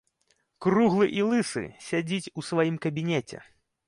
[0.65, 3.37] Круглы і лысы сядзіць у сваім кабінеце.